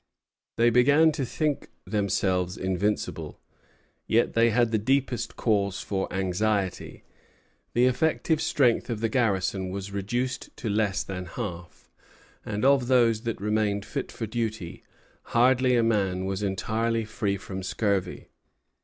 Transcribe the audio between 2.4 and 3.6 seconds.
invincible;